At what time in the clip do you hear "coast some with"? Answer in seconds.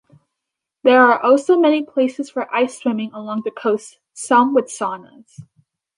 3.51-4.65